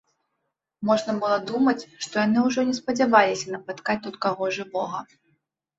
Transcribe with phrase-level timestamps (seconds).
[0.89, 4.99] Можна было думаць, што яны ўжо не спадзяваліся напаткаць тут каго жывога.